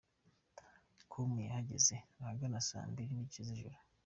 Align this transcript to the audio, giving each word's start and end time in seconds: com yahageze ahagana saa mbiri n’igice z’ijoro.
com 1.11 1.31
yahageze 1.45 1.95
ahagana 2.21 2.59
saa 2.69 2.87
mbiri 2.91 3.11
n’igice 3.13 3.41
z’ijoro. 3.49 3.77